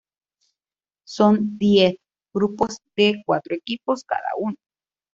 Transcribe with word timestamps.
Son 1.05 1.59
diez 1.59 1.93
grupos 2.33 2.79
de 2.95 3.21
cuatro 3.23 3.53
equipos 3.53 4.03
cada 4.03 4.29
uno. 4.39 4.55